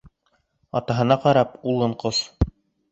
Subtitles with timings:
[0.81, 2.25] Атаһына ҡарап улын ҡос.